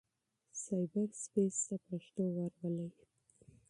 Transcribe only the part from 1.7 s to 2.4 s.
پښتو